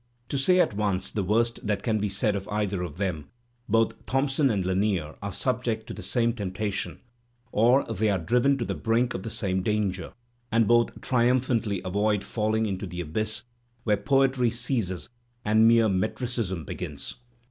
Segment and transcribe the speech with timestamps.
[0.29, 3.29] To say at once the worst that can be said of either of them,
[3.69, 7.01] both Thompson and Lanier are subject to the same tempta tion,
[7.51, 10.13] or they are driven to the brink of the same danger,
[10.51, 13.43] and both triumphantly avoid falling into the abyss
[13.83, 15.07] where poetry ceases
[15.45, 17.17] and mere "metricism" begins.